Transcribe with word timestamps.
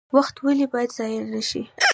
وخت 0.17 0.35
ولې 0.45 0.65
باید 0.73 0.91
ضایع 0.97 1.21
نشي؟ 1.33 1.61